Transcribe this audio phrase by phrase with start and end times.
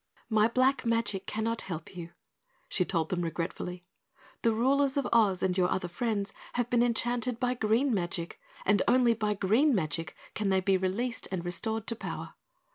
[0.31, 2.13] "My black magic cannot help you,"
[2.67, 3.85] she told them regretfully.
[4.41, 8.81] "The rulers of Oz and your other friends have been enchanted by green magic, and
[8.87, 12.33] only by green magic can they be released and restored to power.